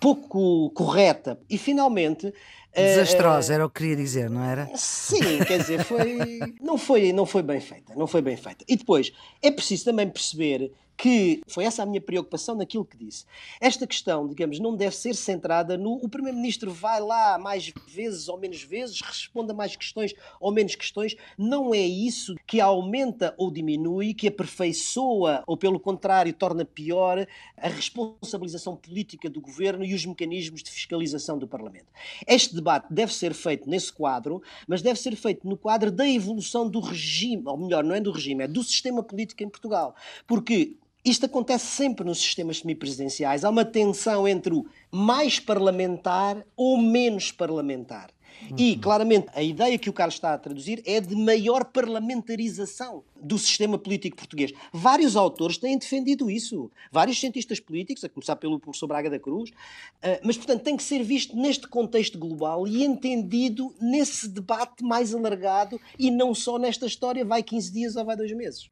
[0.00, 1.38] pouco correta.
[1.48, 2.32] E, finalmente,
[2.74, 4.70] Desastrosa, era o que queria dizer, não era?
[4.76, 6.18] Sim, quer dizer, foi,
[6.60, 8.64] não, foi, não foi bem feita, não foi bem feita.
[8.68, 13.24] E depois, é preciso também perceber que foi essa a minha preocupação naquilo que disse.
[13.60, 18.38] Esta questão, digamos, não deve ser centrada no o primeiro-ministro vai lá mais vezes ou
[18.38, 21.16] menos vezes, responda mais questões ou menos questões.
[21.36, 27.68] Não é isso que aumenta ou diminui, que aperfeiçoa ou pelo contrário torna pior a
[27.68, 31.86] responsabilização política do governo e os mecanismos de fiscalização do Parlamento.
[32.26, 36.68] Este debate deve ser feito nesse quadro, mas deve ser feito no quadro da evolução
[36.68, 39.94] do regime, ou melhor, não é do regime, é do sistema político em Portugal.
[40.26, 40.76] Porque
[41.06, 43.44] isto acontece sempre nos sistemas semipresidenciais.
[43.44, 48.10] Há uma tensão entre o mais parlamentar ou menos parlamentar.
[48.50, 48.56] Uhum.
[48.58, 53.38] E, claramente, a ideia que o Carlos está a traduzir é de maior parlamentarização do
[53.38, 54.52] sistema político português.
[54.72, 56.70] Vários autores têm defendido isso.
[56.92, 59.50] Vários cientistas políticos, a começar pelo professor Braga da Cruz.
[59.50, 65.14] Uh, mas, portanto, tem que ser visto neste contexto global e entendido nesse debate mais
[65.14, 68.68] alargado e não só nesta história vai 15 dias ou vai dois meses.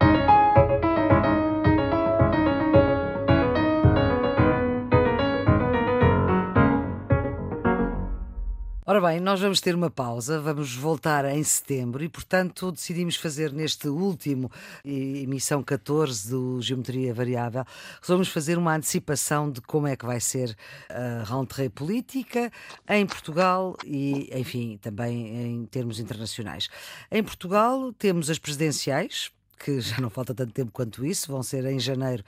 [8.87, 13.51] Ora bem, nós vamos ter uma pausa, vamos voltar em setembro e, portanto, decidimos fazer
[13.51, 14.53] neste último
[14.85, 17.65] emissão 14 do Geometria Variável,
[18.07, 20.55] vamos fazer uma antecipação de como é que vai ser
[20.91, 22.53] a rentrée política
[22.87, 26.69] em Portugal e, enfim, também em termos internacionais.
[27.11, 31.65] Em Portugal temos as presidenciais, que já não falta tanto tempo quanto isso, vão ser
[31.65, 32.25] em janeiro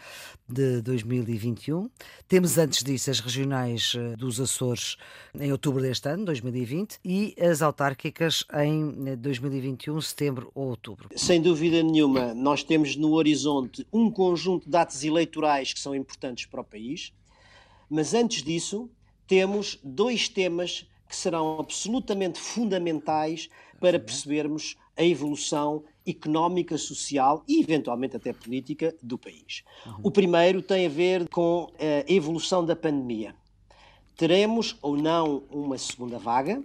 [0.49, 1.89] de 2021.
[2.29, 4.97] Temos antes disso as regionais eh, dos Açores
[5.39, 11.09] em outubro deste ano, 2020, e as autárquicas em 2021, eh, setembro ou outubro.
[11.17, 16.47] Sem dúvida nenhuma, nós temos no horizonte um conjunto de datas eleitorais que são importantes
[16.47, 17.13] para o país,
[17.89, 18.91] mas antes disso,
[19.27, 23.49] temos dois temas que serão absolutamente fundamentais
[23.81, 29.65] para percebermos a evolução económica, social e eventualmente até política do país.
[29.85, 30.01] Uhum.
[30.05, 33.35] O primeiro tem a ver com a evolução da pandemia.
[34.17, 36.63] Teremos ou não uma segunda vaga?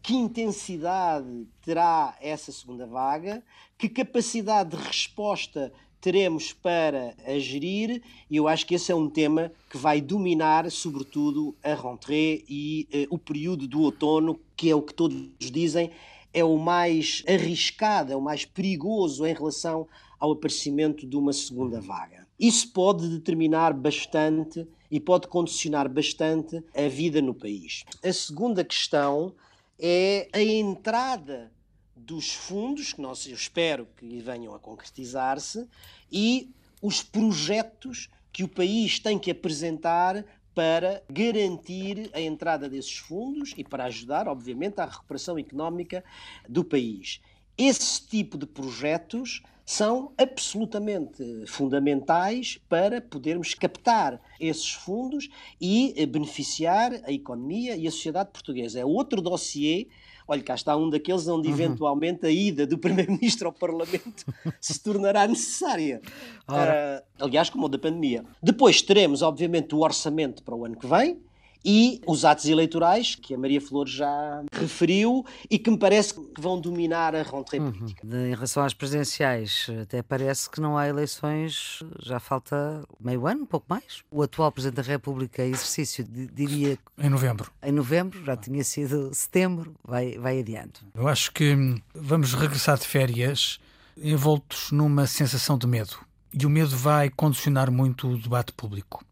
[0.00, 3.42] Que intensidade terá essa segunda vaga?
[3.76, 9.10] Que capacidade de resposta teremos para a gerir, e eu acho que esse é um
[9.10, 14.74] tema que vai dominar, sobretudo, a rentrée e uh, o período do outono, que é
[14.74, 15.90] o que todos dizem
[16.32, 19.86] é o mais arriscado, é o mais perigoso em relação
[20.18, 22.26] ao aparecimento de uma segunda vaga.
[22.38, 27.84] Isso pode determinar bastante e pode condicionar bastante a vida no país.
[28.02, 29.34] A segunda questão
[29.78, 31.52] é a entrada
[31.96, 35.68] dos fundos, que nós, eu espero que venham a concretizar-se,
[36.10, 40.24] e os projetos que o país tem que apresentar
[40.58, 46.02] para garantir a entrada desses fundos e para ajudar, obviamente, à recuperação económica
[46.48, 47.20] do país.
[47.56, 55.28] Esse tipo de projetos são absolutamente fundamentais para podermos captar esses fundos
[55.60, 58.80] e beneficiar a economia e a sociedade portuguesa.
[58.80, 59.86] É outro dossiê
[60.30, 61.54] Olha, cá está um daqueles onde uhum.
[61.54, 64.26] eventualmente a ida do Primeiro-Ministro ao Parlamento
[64.60, 66.02] se tornará necessária.
[66.46, 68.22] Uh, aliás, como o da pandemia.
[68.42, 71.18] Depois teremos, obviamente, o orçamento para o ano que vem,
[71.64, 76.40] e os atos eleitorais, que a Maria Flor já referiu e que me parece que
[76.40, 77.72] vão dominar a rentrée uhum.
[77.72, 78.06] política.
[78.06, 83.46] Em relação às presidenciais, até parece que não há eleições, já falta meio ano, um
[83.46, 84.02] pouco mais.
[84.10, 86.78] O atual Presidente da República, exercício, diria...
[86.96, 87.50] Em novembro.
[87.62, 90.80] Em novembro, já tinha sido setembro, vai, vai adiante.
[90.94, 91.56] Eu acho que
[91.94, 93.58] vamos regressar de férias
[93.96, 95.96] envoltos numa sensação de medo.
[96.32, 99.04] E o medo vai condicionar muito o debate público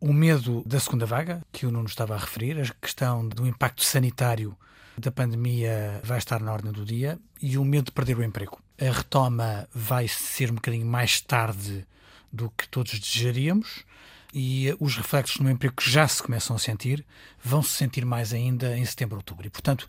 [0.00, 3.84] o medo da segunda vaga, que o Nuno estava a referir, a questão do impacto
[3.84, 4.56] sanitário
[4.96, 8.58] da pandemia vai estar na ordem do dia e o medo de perder o emprego.
[8.80, 11.86] A retoma vai ser um bocadinho mais tarde
[12.32, 13.84] do que todos desejaríamos
[14.32, 17.04] e os reflexos no emprego que já se começam a sentir
[17.42, 19.46] vão se sentir mais ainda em setembro, outubro.
[19.46, 19.88] E, portanto,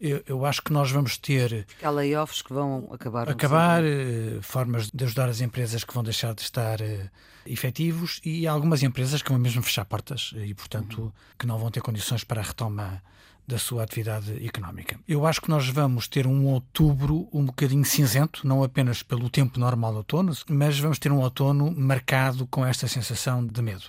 [0.00, 1.66] eu, eu acho que nós vamos ter.
[1.82, 3.28] Há layoffs que vão acabar.
[3.28, 7.10] Acabar, uh, formas de ajudar as empresas que vão deixar de estar uh,
[7.46, 11.12] efetivos e algumas empresas que vão mesmo fechar portas e, portanto, uhum.
[11.38, 13.02] que não vão ter condições para a retoma
[13.46, 14.98] da sua atividade económica.
[15.06, 19.60] Eu acho que nós vamos ter um outubro um bocadinho cinzento, não apenas pelo tempo
[19.60, 23.84] normal do outono, mas vamos ter um outono marcado com esta sensação de medo.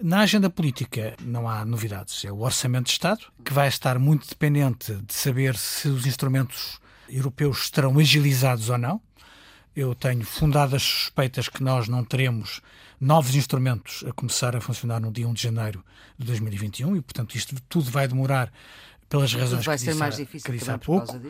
[0.00, 2.24] Na agenda política não há novidades.
[2.24, 6.80] É o Orçamento de Estado, que vai estar muito dependente de saber se os instrumentos
[7.08, 9.00] europeus estarão agilizados ou não.
[9.76, 12.60] Eu tenho fundadas suspeitas que nós não teremos
[13.02, 15.84] novos instrumentos a começar a funcionar no dia 1 de janeiro
[16.16, 18.52] de 2021 e, portanto, isto tudo vai demorar
[19.08, 21.20] pelas razões vai que ser disse, mais difícil que disse há pouco.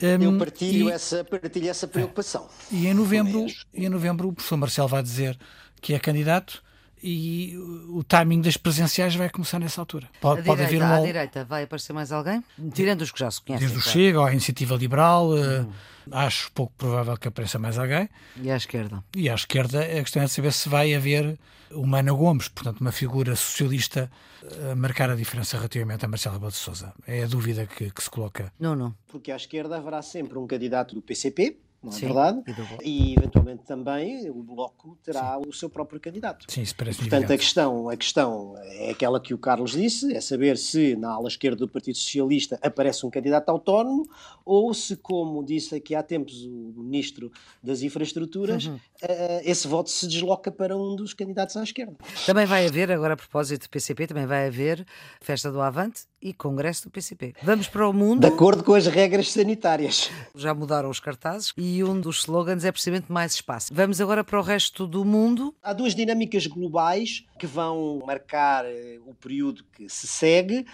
[0.00, 2.46] Eu hum, partilho, e, essa, partilho essa preocupação.
[2.70, 5.38] E em novembro, e em novembro o professor Marcelo vai dizer
[5.80, 6.62] que é candidato
[7.06, 7.54] e
[7.90, 10.08] o timing das presenciais vai começar nessa altura.
[10.22, 10.96] Pode, pode haver uma...
[10.96, 12.42] À direita vai aparecer mais alguém?
[12.72, 13.68] Tirando os que já se conhecem.
[13.68, 15.70] Desde o Chega, a Iniciativa Liberal, hum.
[16.10, 18.08] acho pouco provável que apareça mais alguém.
[18.40, 19.04] E à esquerda?
[19.14, 21.38] E à esquerda, a questão é de saber se vai haver
[21.72, 24.10] uma Ana Gomes, portanto, uma figura socialista
[24.70, 26.94] a marcar a diferença relativamente a Marcelo Rebelo de Sousa.
[27.06, 28.50] É a dúvida que, que se coloca.
[28.58, 28.94] Não, não.
[29.08, 32.42] Porque à esquerda haverá sempre um candidato do PCP, não é Sim, verdade?
[32.82, 35.48] E, e, eventualmente também o Bloco terá Sim.
[35.48, 36.46] o seu próprio candidato.
[36.48, 40.20] Sim, isso parece Portanto, a questão, a questão é aquela que o Carlos disse, é
[40.20, 44.08] saber se na ala esquerda do Partido Socialista aparece um candidato autónomo
[44.44, 47.30] ou se, como disse aqui há tempos o Ministro
[47.62, 48.74] das Infraestruturas, uhum.
[48.76, 48.80] uh,
[49.44, 51.96] esse voto se desloca para um dos candidatos à esquerda.
[52.24, 54.86] Também vai haver, agora a propósito do PCP, também vai haver
[55.20, 57.34] festa do Avante e Congresso do PCP.
[57.42, 58.20] Vamos para o mundo.
[58.22, 60.10] De acordo com as regras sanitárias.
[60.34, 63.74] Já mudaram os cartazes e um dos slogans é precisamente mais espaço.
[63.74, 65.54] Vamos agora para o resto do mundo.
[65.62, 70.64] Há duas dinâmicas globais que vão marcar eh, o período que se segue.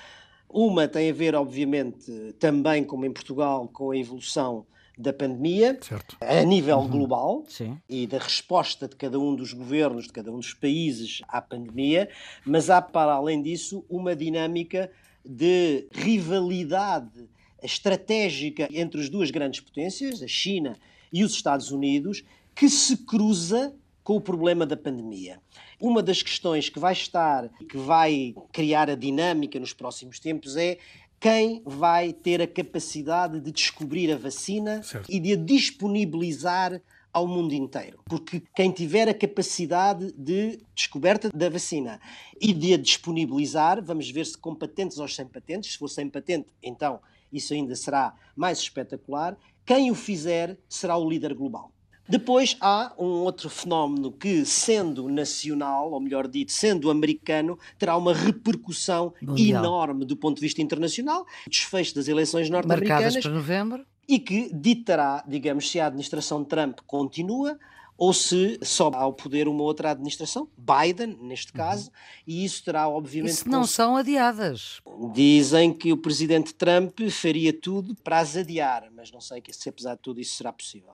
[0.49, 4.65] Uma tem a ver, obviamente, também como em Portugal, com a evolução
[4.97, 6.17] da pandemia certo.
[6.21, 6.89] a nível uhum.
[6.89, 7.79] global Sim.
[7.89, 12.09] e da resposta de cada um dos governos, de cada um dos países à pandemia,
[12.45, 14.91] mas há, para além disso, uma dinâmica
[15.25, 17.29] de rivalidade
[17.63, 20.77] estratégica entre as duas grandes potências, a China
[21.13, 25.41] e os Estados Unidos, que se cruza com o problema da pandemia.
[25.81, 30.79] Uma das questões que vai estar, que vai criar a dinâmica nos próximos tempos é
[31.21, 35.07] quem vai ter a capacidade de descobrir a vacina certo.
[35.11, 36.81] e de a disponibilizar
[37.13, 38.01] ao mundo inteiro.
[38.07, 42.01] Porque quem tiver a capacidade de descoberta da vacina
[42.41, 46.09] e de a disponibilizar, vamos ver se com patentes ou sem patentes, se for sem
[46.09, 47.01] patente, então
[47.33, 49.37] isso ainda será mais espetacular.
[49.65, 51.73] Quem o fizer será o líder global.
[52.09, 58.13] Depois há um outro fenómeno que, sendo nacional, ou melhor dito, sendo americano, terá uma
[58.13, 59.63] repercussão Mundial.
[59.63, 61.25] enorme do ponto de vista internacional.
[61.47, 63.15] O desfecho das eleições norte-americanas.
[63.15, 67.57] Marcadas para novembro e que ditará, digamos, se a administração Trump continua
[67.97, 71.93] ou se sobe ao poder uma outra administração, Biden, neste caso, uhum.
[72.27, 73.35] e isso terá, obviamente.
[73.35, 74.81] Isso não são adiadas.
[75.13, 79.95] Dizem que o presidente Trump faria tudo para as adiar, mas não sei se, apesar
[79.95, 80.91] de tudo, isso será possível.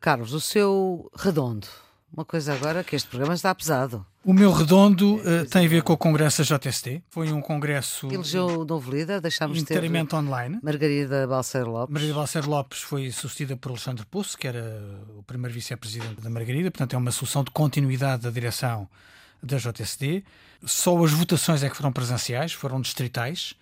[0.00, 1.68] Carlos, o seu redondo.
[2.14, 4.04] Uma coisa agora que este programa está pesado.
[4.22, 7.02] O meu redondo uh, tem a ver com o Congresso da JST.
[7.08, 8.12] Foi um congresso.
[8.12, 10.58] Elegeu o novo líder, deixámos inteiramente ter online.
[10.62, 11.90] Margarida Balcer Lopes.
[11.90, 14.82] Margarida Balcer Lopes foi sucedida por Alexandre Poço, que era
[15.16, 18.86] o primeiro vice-presidente da Margarida, portanto é uma solução de continuidade da direção
[19.42, 20.22] da JSD.
[20.66, 23.54] Só as votações é que foram presenciais, foram distritais.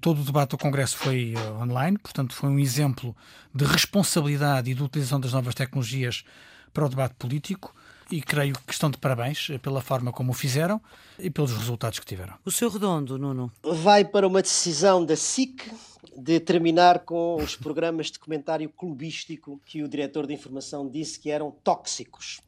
[0.00, 3.14] Todo o debate do Congresso foi uh, online, portanto, foi um exemplo
[3.52, 6.24] de responsabilidade e de utilização das novas tecnologias
[6.72, 7.74] para o debate político
[8.10, 10.80] e creio que estão de parabéns uh, pela forma como o fizeram
[11.18, 12.34] e pelos resultados que tiveram.
[12.44, 13.52] O seu redondo, Nuno?
[13.62, 15.70] Vai para uma decisão da SIC
[16.16, 21.30] de terminar com os programas de comentário clubístico que o diretor de informação disse que
[21.30, 22.40] eram tóxicos.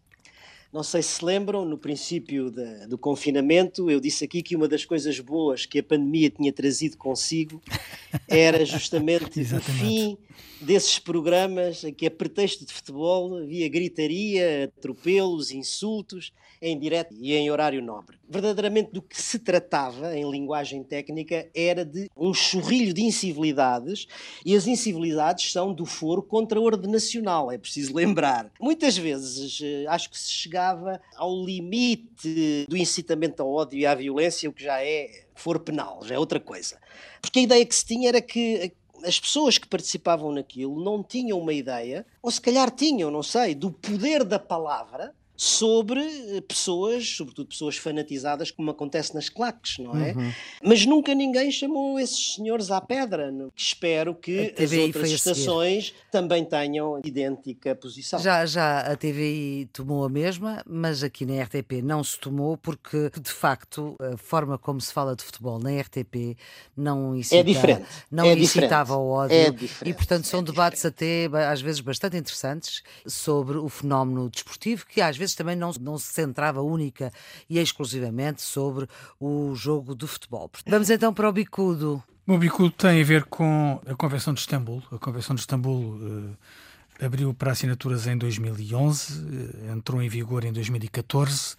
[0.72, 4.68] Não sei se se lembram, no princípio de, do confinamento, eu disse aqui que uma
[4.68, 7.60] das coisas boas que a pandemia tinha trazido consigo
[8.28, 10.16] era justamente o fim
[10.60, 17.50] desses programas que, a pretexto de futebol, havia gritaria, atropelos, insultos, em direto e em
[17.50, 18.18] horário nobre.
[18.28, 24.06] Verdadeiramente do que se tratava, em linguagem técnica, era de um churrilho de incivilidades,
[24.44, 28.52] e as incivilidades são do foro contra a ordem nacional, é preciso lembrar.
[28.60, 33.94] Muitas vezes eh, acho que se chegava ao limite do incitamento ao ódio e à
[33.94, 36.78] violência, o que já é foro penal, já é outra coisa.
[37.22, 38.72] Porque a ideia que se tinha era que
[39.04, 43.54] as pessoas que participavam naquilo não tinham uma ideia, ou se calhar tinham, não sei,
[43.54, 49.96] do poder da palavra sobre eh, pessoas, sobretudo pessoas fanatizadas, como acontece nas claques, não
[49.96, 50.12] é?
[50.12, 50.30] Uhum.
[50.62, 53.32] Mas nunca ninguém chamou esses senhores à pedra.
[53.56, 58.18] Espero que as outras estações também tenham idêntica posição.
[58.18, 63.10] Já, já a TVI tomou a mesma, mas aqui na RTP não se tomou porque,
[63.18, 66.36] de facto, a forma como se fala de futebol na RTP
[66.76, 67.86] não incita, é diferente.
[68.10, 69.34] Não é incitava ao ódio.
[69.34, 74.84] É e, portanto, são é debates até, às vezes, bastante interessantes sobre o fenómeno desportivo,
[74.84, 77.12] que às vezes vezes também não, não se centrava única
[77.48, 78.86] e exclusivamente sobre
[79.18, 80.50] o jogo de futebol.
[80.66, 82.02] Vamos então para o bicudo.
[82.26, 84.82] O bicudo tem a ver com a Convenção de Istambul.
[84.92, 86.36] A Convenção de Istambul uh,
[87.04, 91.56] abriu para assinaturas em 2011, uh, eh, entrou em vigor em 2014.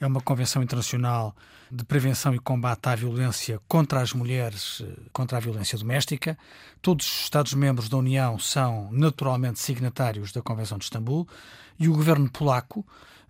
[0.00, 1.34] É uma convenção internacional
[1.70, 6.36] de prevenção e combate à violência contra as mulheres, eh, contra a violência doméstica.
[6.82, 11.26] Todos os Estados-membros da União são naturalmente signatários da Convenção de Istambul
[11.78, 12.84] e o governo polaco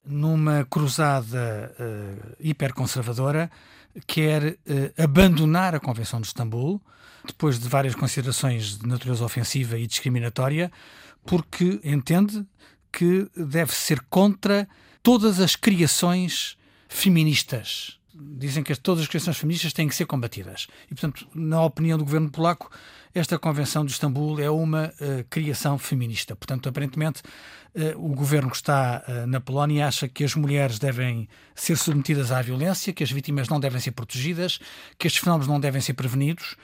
[0.04, 3.50] numa cruzada uh, hiperconservadora,
[4.06, 6.80] quer uh, abandonar a Convenção de Istambul,
[7.26, 10.72] depois de várias considerações de natureza ofensiva e discriminatória,
[11.24, 12.44] porque entende
[12.92, 14.68] que deve ser contra
[15.02, 16.56] todas as criações
[16.88, 17.98] feministas.
[18.14, 20.66] Dizem que todas as criações feministas têm que ser combatidas.
[20.86, 22.70] E, portanto, na opinião do governo polaco,
[23.14, 26.36] esta Convenção de Istambul é uma uh, criação feminista.
[26.36, 27.22] Portanto, aparentemente,
[27.96, 32.42] o governo que está uh, na Polónia acha que as mulheres devem ser submetidas à
[32.42, 34.58] violência, que as vítimas não devem ser protegidas,
[34.98, 36.56] que estes fenómenos não devem ser prevenidos.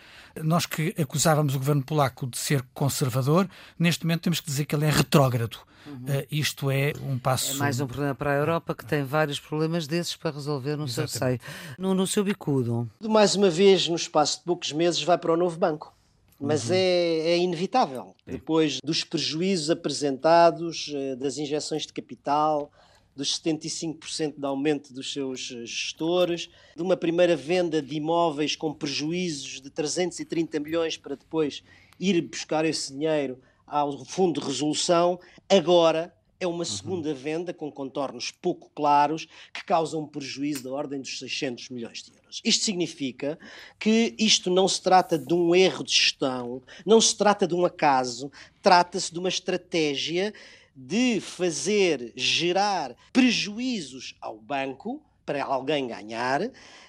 [0.42, 4.74] Nós que acusávamos o governo polaco de ser conservador, neste momento temos que dizer que
[4.74, 5.58] ele é retrógrado.
[5.86, 6.04] Uhum.
[6.30, 7.52] isto é um passo.
[7.52, 10.84] É mais um problema para a Europa que tem vários problemas desses para resolver no
[10.84, 11.12] Exatamente.
[11.12, 11.40] seu seio.
[11.78, 12.90] No, no seu bicudo.
[13.00, 15.97] Mais uma vez, no espaço de poucos meses, vai para o novo banco
[16.40, 16.76] mas uhum.
[16.76, 18.14] é, é, inevitável.
[18.24, 18.32] Sim.
[18.32, 22.70] Depois dos prejuízos apresentados, eh, das injeções de capital,
[23.16, 28.72] dos 75% de aumento dos seus eh, gestores, de uma primeira venda de imóveis com
[28.72, 31.64] prejuízos de 330 milhões para depois
[31.98, 36.64] ir buscar esse dinheiro ao Fundo de Resolução, agora é uma uhum.
[36.64, 42.02] segunda venda com contornos pouco claros que causa um prejuízo da ordem dos 600 milhões
[42.02, 42.40] de euros.
[42.44, 43.38] Isto significa
[43.78, 47.64] que isto não se trata de um erro de gestão, não se trata de um
[47.64, 48.30] acaso,
[48.62, 50.32] trata-se de uma estratégia
[50.74, 56.40] de fazer gerar prejuízos ao banco para alguém ganhar,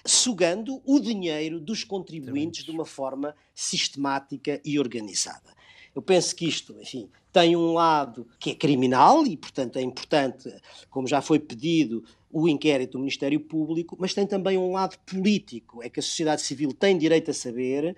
[0.06, 5.59] sugando o dinheiro dos contribuintes de uma forma sistemática e organizada.
[5.94, 10.52] Eu penso que isto, enfim, tem um lado que é criminal e, portanto, é importante,
[10.88, 15.82] como já foi pedido, o inquérito do Ministério Público, mas tem também um lado político.
[15.82, 17.96] É que a sociedade civil tem direito a saber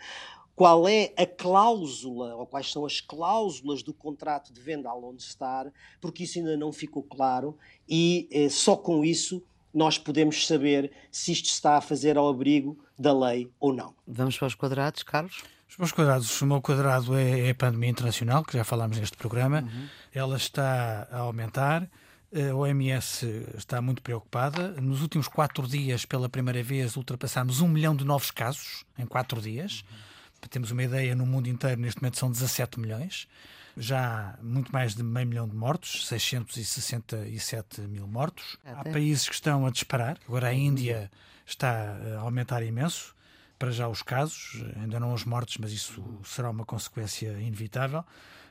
[0.55, 5.20] qual é a cláusula, ou quais são as cláusulas do contrato de venda à Lone
[5.20, 7.57] Star, porque isso ainda não ficou claro
[7.88, 12.78] e eh, só com isso nós podemos saber se isto está a fazer ao abrigo
[12.99, 13.95] da lei ou não.
[14.07, 15.43] Vamos para os quadrados, Carlos?
[15.72, 19.16] Os meus quadrados, o meu quadrado é, é a pandemia internacional, que já falámos neste
[19.16, 19.62] programa.
[19.62, 19.88] Uhum.
[20.12, 21.88] Ela está a aumentar.
[22.30, 23.24] A OMS
[23.56, 24.78] está muito preocupada.
[24.82, 29.40] Nos últimos quatro dias, pela primeira vez, ultrapassámos um milhão de novos casos em quatro
[29.40, 29.80] dias.
[29.80, 29.96] Uhum.
[30.42, 33.26] Para termos uma ideia, no mundo inteiro, neste momento, são 17 milhões.
[33.74, 38.58] Já muito mais de meio milhão de mortos, 667 mil mortos.
[38.62, 40.18] Há países que estão a disparar.
[40.28, 41.10] Agora a Índia
[41.46, 43.14] está a aumentar imenso
[43.62, 48.04] para já os casos, ainda não os mortos, mas isso será uma consequência inevitável.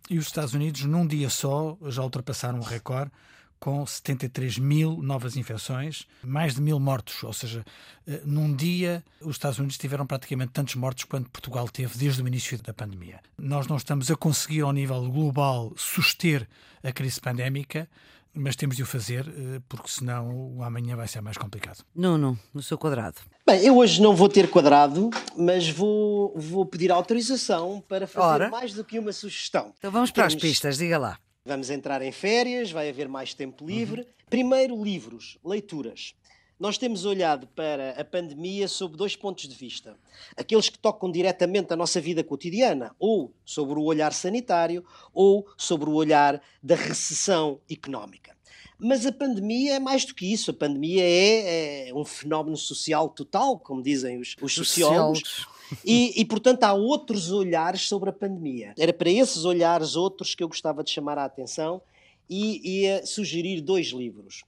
[0.09, 3.11] E os Estados Unidos, num dia só, já ultrapassaram o recorde
[3.59, 7.21] com 73 mil novas infecções, mais de mil mortos.
[7.23, 7.65] Ou seja,
[8.07, 12.27] eh, num dia os Estados Unidos tiveram praticamente tantos mortos quanto Portugal teve desde o
[12.27, 13.19] início da pandemia.
[13.37, 16.47] Nós não estamos a conseguir, ao nível global, suster
[16.81, 17.89] a crise pandémica,
[18.33, 21.83] mas temos de o fazer, eh, porque senão o amanhã vai ser mais complicado.
[21.93, 23.17] Nuno, no seu quadrado.
[23.45, 28.49] Bem, eu hoje não vou ter quadrado, mas vou, vou pedir autorização para fazer Ora.
[28.49, 29.73] mais do que uma sugestão.
[29.77, 30.35] Então vamos para Temos...
[30.35, 31.19] as pistas, diga lá.
[31.45, 34.01] Vamos entrar em férias, vai haver mais tempo livre.
[34.01, 34.07] Uhum.
[34.29, 36.13] Primeiro, livros, leituras.
[36.61, 39.97] Nós temos olhado para a pandemia sob dois pontos de vista.
[40.37, 45.89] Aqueles que tocam diretamente a nossa vida cotidiana, ou sobre o olhar sanitário, ou sobre
[45.89, 48.37] o olhar da recessão económica.
[48.77, 50.51] Mas a pandemia é mais do que isso.
[50.51, 55.47] A pandemia é, é um fenómeno social total, como dizem os, os sociólogos.
[55.83, 58.75] E, e, portanto, há outros olhares sobre a pandemia.
[58.77, 61.81] Era para esses olhares outros que eu gostava de chamar a atenção
[62.29, 64.43] e ia sugerir dois livros.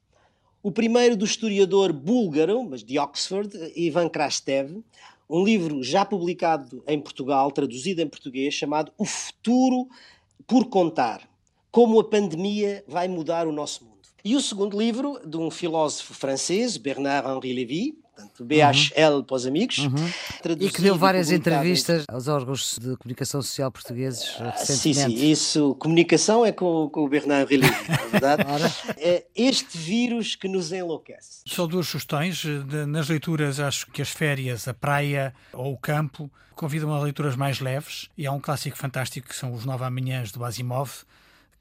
[0.65, 4.81] O primeiro do historiador búlgaro, mas de Oxford, Ivan Krastev,
[5.29, 9.89] um livro já publicado em Portugal, traduzido em português, chamado O Futuro
[10.47, 11.29] por Contar:
[11.69, 14.07] Como a Pandemia vai Mudar o Nosso Mundo.
[14.23, 19.23] E o segundo livro, de um filósofo francês, Bernard-Henri Lévy, portanto, BHL uhum.
[19.23, 19.77] para os amigos.
[19.79, 20.11] Uhum.
[20.59, 24.51] E que deu várias entrevistas aos órgãos de comunicação social portugueses recentemente.
[24.51, 28.43] Ah, sim, sim, isso, comunicação é com, com o Bernard Rilly, é verdade?
[28.97, 31.41] é este vírus que nos enlouquece.
[31.45, 32.43] Só duas sugestões,
[32.87, 37.59] nas leituras acho que as férias, a praia ou o campo convidam a leituras mais
[37.59, 41.03] leves e há um clássico fantástico que são os Nove Amanhãs do Asimov,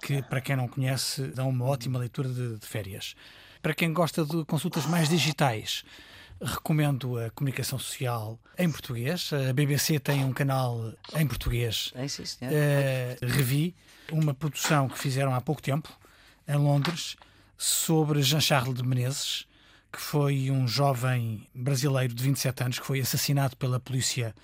[0.02, 3.14] que para quem não conhece dão uma ótima leitura de, de férias.
[3.62, 5.84] Para quem gosta de consultas mais digitais,
[6.42, 9.30] recomendo a comunicação social em português.
[9.32, 11.92] A BBC tem um canal em português.
[11.94, 13.74] É, sim, uh, revi
[14.10, 15.88] uma produção que fizeram há pouco tempo,
[16.46, 17.16] em Londres,
[17.56, 19.46] sobre Jean-Charles de Menezes,
[19.92, 24.34] que foi um jovem brasileiro de 27 anos que foi assassinado pela polícia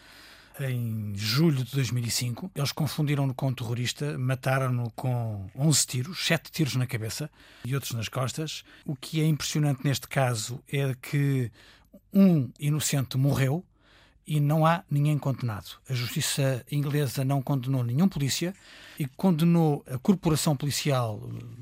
[0.61, 2.51] em julho de 2005.
[2.55, 7.31] Eles confundiram-no com um terrorista, mataram-no com 11 tiros, 7 tiros na cabeça
[7.65, 8.65] e outros nas costas.
[8.85, 11.51] O que é impressionante neste caso é que
[12.13, 13.65] um inocente morreu
[14.27, 15.79] e não há ninguém condenado.
[15.89, 18.55] A justiça inglesa não condenou nenhum polícia
[18.99, 21.21] e condenou a corporação policial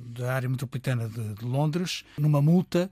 [0.09, 2.91] da área metropolitana de, de Londres numa multa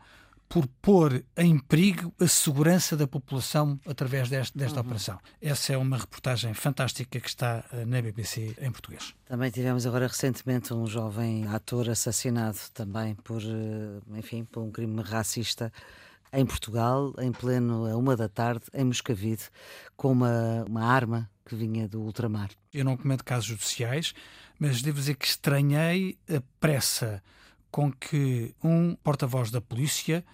[0.48, 4.86] por pôr em perigo a segurança da população através desta, desta uhum.
[4.86, 5.18] operação.
[5.42, 9.14] Essa é uma reportagem fantástica que está eh, na BBC em português.
[9.26, 15.02] Também tivemos agora recentemente um jovem ator assassinado também por, eh, enfim, por um crime
[15.02, 15.72] racista
[16.34, 19.44] em Portugal, em pleno a uma da tarde, em Moscavide,
[19.96, 22.50] com uma, uma arma que vinha do ultramar.
[22.72, 24.14] Eu não comento casos judiciais,
[24.58, 27.22] mas devo dizer que estranhei a pressa
[27.70, 30.24] com que um porta-voz da polícia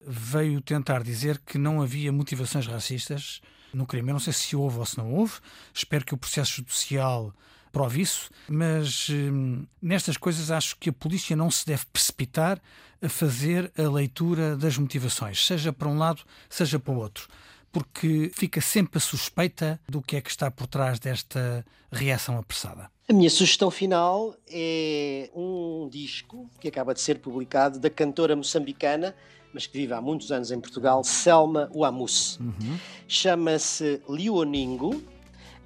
[0.00, 3.40] veio tentar dizer que não havia motivações racistas
[3.72, 4.10] no crime.
[4.10, 5.34] Eu não sei se houve ou se não houve,
[5.74, 7.34] espero que o processo judicial
[7.76, 12.58] prove isso, mas hum, nestas coisas acho que a polícia não se deve precipitar
[13.02, 17.28] a fazer a leitura das motivações, seja para um lado, seja para o outro,
[17.70, 22.90] porque fica sempre a suspeita do que é que está por trás desta reação apressada.
[23.10, 29.14] A minha sugestão final é um disco que acaba de ser publicado da cantora moçambicana,
[29.52, 32.40] mas que vive há muitos anos em Portugal, Selma Wamus.
[32.40, 32.78] Uhum.
[33.06, 35.02] Chama-se Lioningo,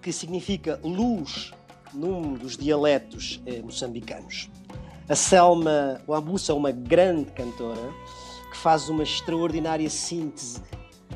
[0.02, 1.52] que significa luz
[1.92, 4.48] num dos dialetos eh, moçambicanos.
[5.08, 7.92] A Selma Wabusa é uma grande cantora
[8.50, 10.60] que faz uma extraordinária síntese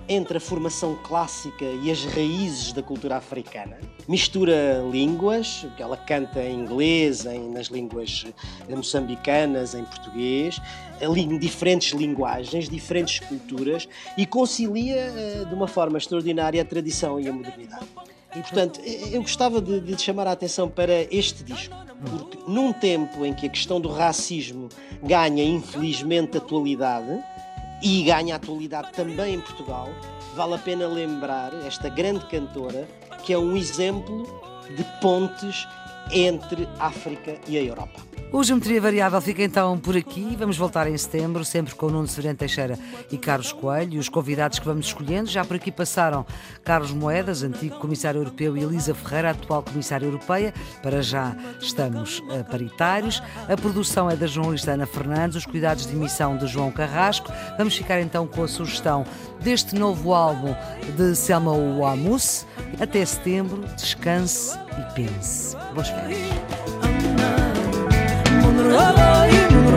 [0.09, 3.79] entre a formação clássica e as raízes da cultura africana.
[4.07, 8.27] Mistura línguas, ela canta em inglês, em, nas línguas
[8.69, 10.61] eh, moçambicanas, em português,
[11.01, 17.29] em diferentes linguagens, diferentes culturas e concilia eh, de uma forma extraordinária a tradição e
[17.29, 17.87] a modernidade.
[18.35, 21.75] E, portanto, eu gostava de, de chamar a atenção para este disco,
[22.05, 24.69] porque num tempo em que a questão do racismo
[25.03, 27.23] ganha, infelizmente, atualidade,
[27.85, 29.89] e ganha atualidade também em Portugal.
[30.35, 32.89] Vale a pena lembrar esta grande cantora
[33.23, 34.25] que é um exemplo
[34.75, 35.69] de pontes
[36.11, 38.01] entre África e a Europa.
[38.35, 40.35] O Geometria Variável fica então por aqui.
[40.37, 42.77] Vamos voltar em setembro, sempre com o Nuno Severino Teixeira
[43.09, 43.95] e Carlos Coelho.
[43.95, 46.27] E os convidados que vamos escolhendo, já por aqui passaram
[46.65, 50.53] Carlos Moedas, antigo Comissário Europeu, e Elisa Ferreira, atual Comissária Europeia.
[50.83, 53.23] Para já estamos uh, paritários.
[53.49, 57.33] A produção é da jornalista Ana Fernandes, os cuidados de emissão de João Carrasco.
[57.57, 59.07] Vamos ficar então com a sugestão
[59.43, 60.57] deste novo álbum
[60.97, 62.45] de Selma Wamus.
[62.81, 65.57] Até setembro, descanse e pense.
[65.73, 66.84] Boas férias.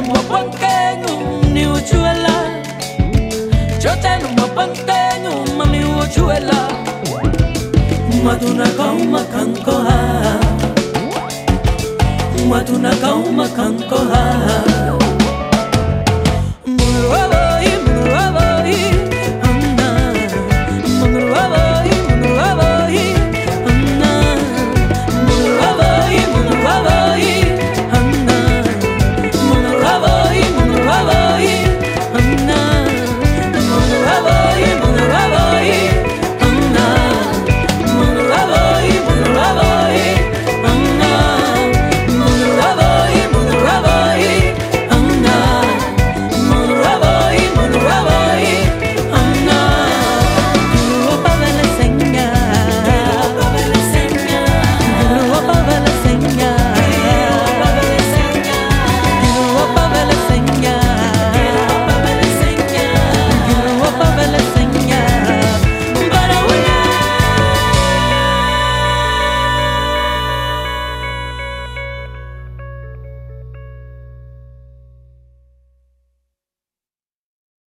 [0.00, 2.62] nó mà băng kê ngủ nhiều chua la.
[3.80, 6.68] Cho tay nó mà băng kê ngủ mà nhiều chua la.
[8.24, 10.40] Mà tu na kau mà khăn cô ha
[12.50, 14.77] mà tu na kau mà khăn cô ha